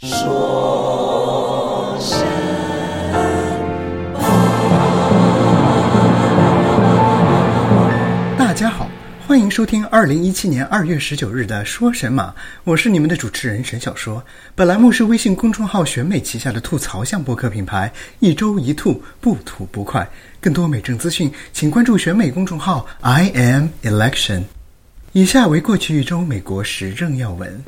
[0.00, 2.20] 说声
[8.38, 8.88] 大家好，
[9.26, 12.30] 欢迎收听二零一七年二月十九日的《说神马》，
[12.62, 14.24] 我是你们的主持人沈小说。
[14.54, 20.08] 本栏目是微信公众号选美旗下的吐槽向播客品牌，一周一吐，不吐不快。
[20.40, 24.44] 更多美政资讯，请关注选美公众号 I am Election。
[25.12, 27.64] 以下为过去一周美国时政要闻。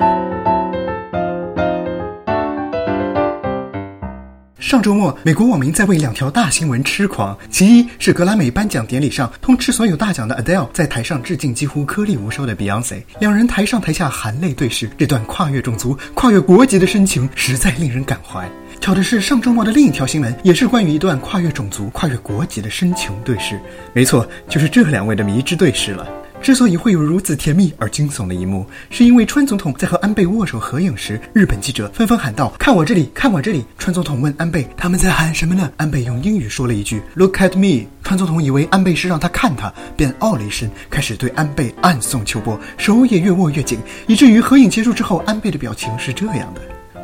[4.71, 7.37] 上周末，美国网民在为两条大新闻痴狂。
[7.49, 18.49] 其一是格莱美颁奖典礼上，通吃所有大奖的 Adele 在台上致敬几乎颗粒无收的 Beyonce，两人台上台下含泪对视，这段跨越种族、跨越国籍的深情实在令人感怀。
[18.79, 23.59] 巧的是，上周末的另一条新闻也是关于一段跨越种族、跨越国籍的深情对视。
[23.91, 26.07] 没错，就是这两位的迷之对视了。
[26.41, 46.61] 之所以会有如此甜蜜而惊悚的一幕，是因为川总统在和安倍握手合影时，日本记者纷纷喊道：“看我这里，看我这里！”川总统问安倍：“他们在喊什么呢？”安倍用英语说了一句：“Look at me。”川总统以为安倍是让他看他，便哦了一声，开始对安倍暗送秋波，手也越握越紧，以至于合影结束之后，安倍的表情是这样的。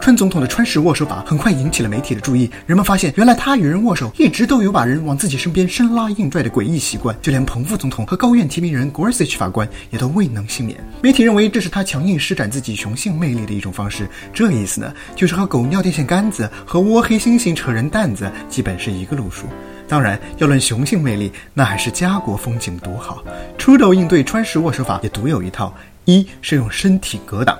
[0.07, 10.79] 川总统的川式握手法很快引起了媒体的注意，人们发现，原来他与人握手一直都有把人往自己身边生拉硬拽的诡异习惯，就连彭副总统和高院提名人 Gorsuch 法官也都未能幸免。
[11.03, 19.45] 媒体认为这是他强硬施展自己雄性魅力的一种方式，这意思呢，就是和狗尿电线杆子和窝黑猩猩扯人担子基本是一个路数。
[19.89, 23.21] 当然，要论雄性魅力，那还是家国风景独好。
[23.57, 27.59] 出斗应对川式握手法也独有一套，一是用身体格挡。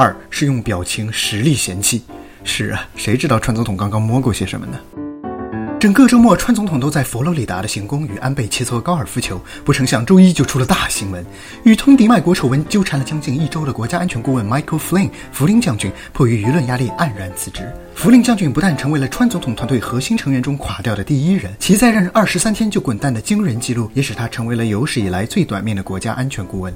[0.00, 2.02] 二是用表情实力嫌弃，
[2.42, 4.78] 是啊，谁知道川总统刚刚摸过些什么呢？
[5.78, 9.38] 整个周末，川总统都在佛罗里达的行宫与安倍切磋高尔夫球。
[9.62, 11.22] 不成想，周一就出了大新闻，
[11.64, 17.70] 与通敌卖国丑闻纠缠了将近一周的国家安全顾问 Michael Flynn 福林将军，迫于舆论压力黯然辞职。
[17.94, 26.74] 福林将军不但成为了川总统团队核心成员中垮掉的第一人，其在任二十三天就滚蛋的惊人记录，也使他成为了有史以来最短命的国家安全顾问。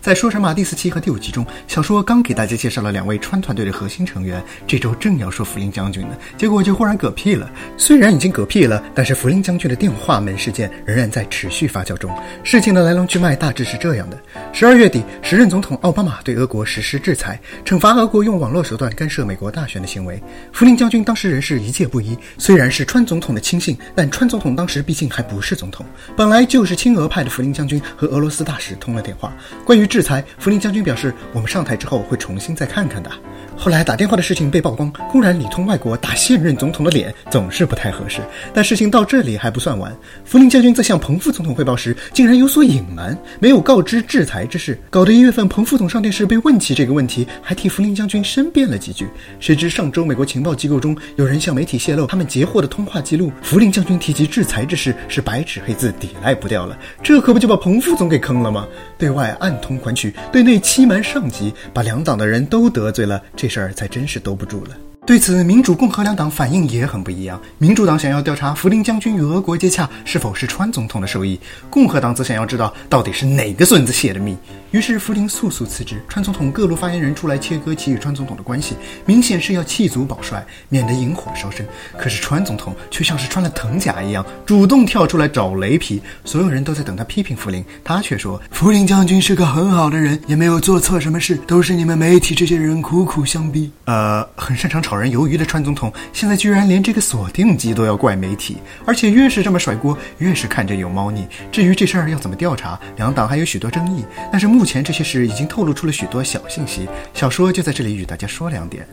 [0.00, 4.42] 在说神马第四期和第五集中，小说刚给大家介绍了两位川团队的核心成员。
[4.66, 7.50] 这周正要说福林将军呢，结果就忽然嗝屁了。
[7.76, 12.14] 虽然已经嗝屁了，但是福林将军的电话门事件仍然在持续发酵中。
[12.42, 14.18] 事情的来龙去脉大致是这样的：
[14.52, 20.22] 十二月底，时任总统奥巴马对俄国实施制裁，惩罚俄国用网络手段干涉美国大选的行为。
[20.52, 25.84] 福林将军当时人是一介布衣，虽然是川总统的亲信，但川总统当时毕竟还不是总统。
[26.16, 29.32] 本来就是亲俄派的福林将军和俄罗斯大使通了电话，
[29.64, 29.84] 关于。
[29.94, 33.08] 制裁，弗林将军表示，我们上台之后会重新再看看的。
[33.56, 38.20] 后来打电话的事情被曝光，公然里通外国打现任总统的脸，总是不太合适。
[38.52, 49.08] 但事情到这里还不算完，福林将军在向彭副总统汇报时，竟然有所隐瞒，没有告知制裁之事，搞得一月份彭副总上电视被问起这个问题，还替福林将军申辩了几句。
[49.40, 56.76] 谁知上周美国情报机构中有人向媒体泄露他们截获的通话记录，福林将军提及制裁之事是白纸黑字，抵赖不掉了。
[57.02, 58.66] 这可不就把彭副总给坑了吗？
[58.98, 63.22] 对外暗通款曲，对内欺瞒上级，把两党的人都得罪了。
[63.44, 64.93] 这事儿才真是兜不住了。
[65.06, 67.38] 对此，民主、共和两党反应也很不一样。
[67.58, 71.38] 民主党想要调查福林将军与俄国接洽是否是川总统的授意，
[71.68, 74.34] 共和党则想要知道到底是哪个孙子泄的密。
[74.70, 81.64] 于是，福林速速辞职，川总统各路发言人出来切割其与川总统的关系，明显是要弃卒保帅，免得引火烧身。
[81.98, 86.02] 可是，川总统却像是穿了藤甲一样，主动跳出来找雷劈。
[86.24, 94.93] 所有人都在等他批评福林，他却说：“福林将军是个很好的人，也没有做错什么事，都是你们媒体这些人苦苦相逼。”呃，很擅长炒。
[94.94, 101.26] 讨人鱿鱼的川总统，现在居然连这个锁定机都要怪媒体，而且越是这么甩锅，越是看着有猫腻。
[101.50, 104.04] 至于这事儿要怎么调查，两党还有许多争议。
[104.30, 108.86] 但是目前这些事已经透露出了许多小信息，小说就在这里与大家说两点。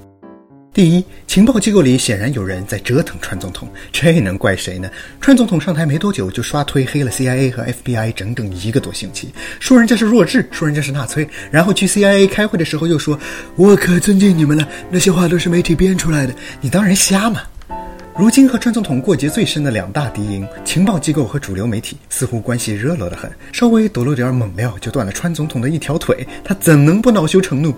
[0.73, 4.89] 第一，情报机构里显然有人在折腾川总统，这能怪谁呢？
[5.19, 13.19] 川总统上台没多久就刷推黑了 CIA 和 FBI 整整一个多星期，说人家是弱智，说人家是纳粹，然后去 CIA 开会的时候又说
[13.57, 17.41] ：“我可尊敬你们了，那些话都是媒体编出来的。”你当人瞎吗？
[18.17, 27.75] 如今和川总统过节最深的两大敌营——情报机构和主流媒体，似乎关系热络得很，稍微抖露点猛料就断了川总统的一条腿，他怎能不恼羞成怒？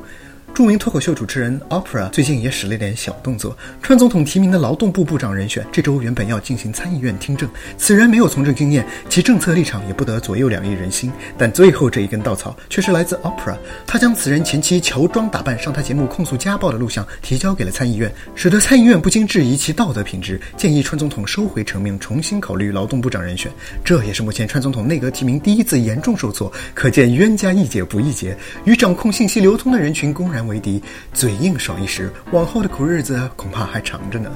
[0.53, 3.57] 著名脱口秀主持人 Opera 最近也使了点小动作。
[3.81, 11.11] 川总统提名的劳动部部长人选，这周原本要进行参议院听证，此人没有从政经验，其政策立场也不得左右两翼人心。
[11.39, 13.57] 但最后这一根稻草却是来自 Opera，
[13.87, 23.51] 他将此人前妻乔装打扮上他节目控诉家暴的录像提交给了参议院，使得参议院不禁质疑其道德品质，建议川总统收回成命，重新考虑劳动部长人选。
[23.83, 28.37] 这也是目前川总统内阁提名第一次严重受挫，可见冤家宜解不宜结。
[28.65, 30.42] 与掌控信息流通的人群公然。
[30.47, 30.81] 为敌，
[31.13, 34.31] 嘴硬爽一时，往后的苦日子恐怕还长着呢。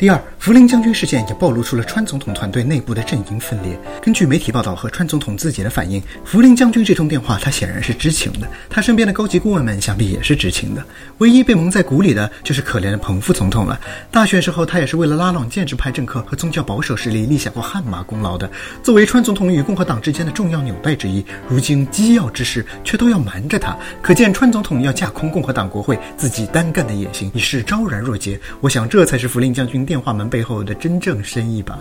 [0.00, 3.78] 第二，福林将军事件也暴露出了川总统团队内部的阵营分裂。
[4.00, 10.82] 根据媒体报道和川总统自己的反应，福林将军这通电话他显然是知情的，他身边的高级顾问们想必也是知情的。
[11.18, 13.78] 唯一被蒙在鼓里的就是可怜的彭副总统了。
[14.10, 18.50] 大选时候，他也是为了拉拢建制派政客和宗教保守势力立下过汗马功劳的。
[18.82, 28.40] 作为川总统与共和党之间的重要纽带之一，如今机要之事却都要瞒着他，可见川总统要架空共和党国会，自己单干的野心已是昭然若揭。
[28.62, 29.86] 我想，这才是福林将军。
[29.90, 31.76] 电话门背后的真正深意吧？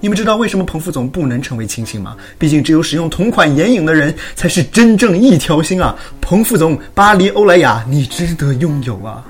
[0.00, 2.16] 你们知道为什么彭副总不能成为亲信吗？
[2.36, 5.94] 毕竟只有使用同款眼影的人才是真正一条心啊！
[6.20, 9.24] 彭副总，巴黎欧莱雅，你值得拥有啊！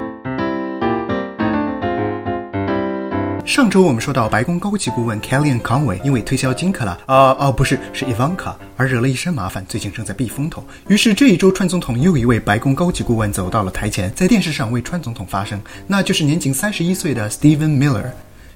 [3.45, 10.65] 上周我们说到，白宫高级顾问 Kellyanne Conway 因为推销金克拉，啊哦不是，是 Ivanka 而惹了一身麻烦，最近正在避风头。
[10.89, 18.07] 于是这一周，川总统又一位白宫高级顾问走到了台前，在电视上为川总统发声，那就是年仅三十一岁的 Stephen Miller。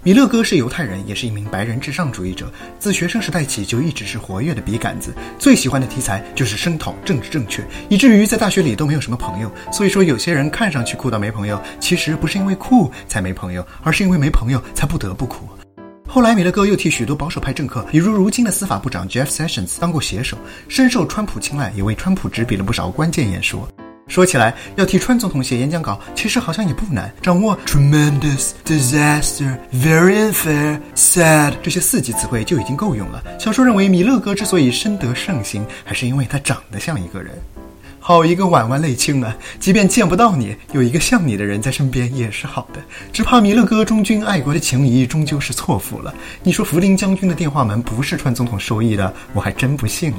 [0.04, 2.50] 米勒哥是犹太人，也是一名白人至上主义者。
[2.78, 9.50] 自学生时代起就一直是活跃的笔杆子，最喜欢的题材就是声讨政治正确，以至于在大学里都没有什么朋友。
[9.72, 15.48] 所以说，有些人看上去酷到没朋友，其实不是因为酷才没朋友，而是因为没朋友才不得不酷。
[16.06, 23.68] 后来，米勒哥又替许多保守派政客，比如如今的司法部长 Jeff Sessions 当过写手，深受川普青睐，也为川普执笔了不少关键演说。
[24.08, 27.12] 说起来，要替川总统写演讲稿，其实好像也不难。
[27.22, 33.22] 掌握 tremendous disaster, very unfair, sad 这些四级词汇就已经够用了。
[33.38, 37.32] 小说认为，米勒哥之所以深得圣心，还是因为他长得像一个人。
[38.00, 39.36] 好一个婉婉泪清啊！
[39.60, 42.80] 即便见不到你，有一个像你的人在身边也是好的。
[43.12, 46.14] 只怕米勒哥忠君爱国的情谊终究是错付了。
[46.42, 50.14] 你说福林将军的电话门不是川总统授意的，我还真不信。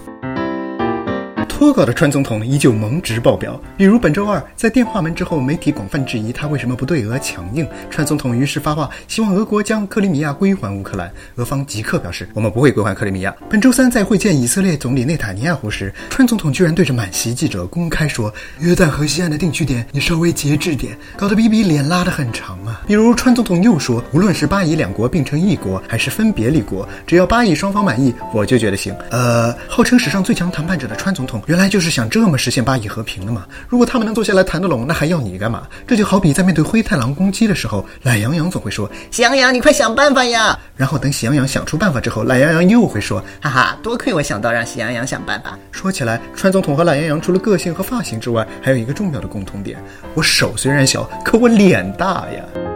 [1.60, 11.12] 脱稿的川总统依旧萌值爆表，比如本周二在电话门之后，媒体广泛质疑他为什么不对俄强硬，川总统于是发话，希望俄国将克里米亚归还乌克兰。
[11.36, 13.36] 俄方即刻表示，我们不会归还克里米亚。
[13.50, 22.80] 本周三在会见以色列总理内塔尼亚胡时，川总统居然对着满席记者公开说，约旦河西岸的定居点，你稍微节制点，搞得比比脸拉得很长啊。
[22.88, 28.96] 比如川总统又说，无论是巴以两国并成一国，还是分别立国，只要巴以双方满意，我就觉得行。
[29.12, 31.44] 呃，号称史上最强谈判者的川总统。
[31.50, 33.44] 原来就是想这么实现巴以和平的嘛？
[33.68, 35.64] 如果他们能坐下来谈得拢，那还要你干嘛？
[35.88, 49.76] 这就好比在面对灰太狼攻击的时候，懒羊羊总会说：“喜羊羊，你快想办法呀！”然后等喜羊羊想出办法之后，懒羊羊又会说：“哈哈，多亏我想到让喜羊羊想办法。”说起来，川总统和懒羊羊除了个性和发型之外，还有一个重要的共同点：
[50.14, 52.69] 我手虽然小，可我脸大呀。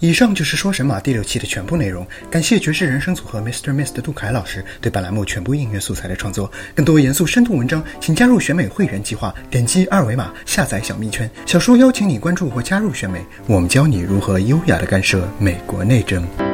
[0.00, 2.06] 以上就是说神马第六期的全部内容。
[2.30, 3.72] 感谢爵士人生组合 Mr.
[3.72, 6.50] Miss 的杜凯老师对本栏目全部音乐素材的创作。
[6.74, 11.28] 更多严肃深度文章，请加入选美会员计划，点击二维码下载小蜜圈。
[11.46, 16.47] 小说邀请你关注或加入选美，我们教你如何优雅的干涉美国内政。